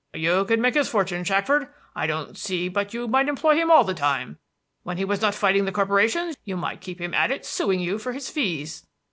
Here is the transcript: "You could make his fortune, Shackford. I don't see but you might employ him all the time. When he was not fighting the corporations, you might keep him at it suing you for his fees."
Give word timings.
"You 0.15 0.45
could 0.45 0.59
make 0.59 0.73
his 0.73 0.89
fortune, 0.89 1.23
Shackford. 1.23 1.67
I 1.95 2.07
don't 2.07 2.35
see 2.35 2.69
but 2.69 2.91
you 2.91 3.07
might 3.07 3.29
employ 3.29 3.55
him 3.55 3.69
all 3.69 3.83
the 3.83 3.93
time. 3.93 4.39
When 4.81 4.97
he 4.97 5.05
was 5.05 5.21
not 5.21 5.35
fighting 5.35 5.65
the 5.65 5.71
corporations, 5.71 6.35
you 6.43 6.57
might 6.57 6.81
keep 6.81 6.99
him 6.99 7.13
at 7.13 7.29
it 7.29 7.45
suing 7.45 7.79
you 7.79 7.99
for 7.99 8.11
his 8.11 8.27
fees." 8.27 8.83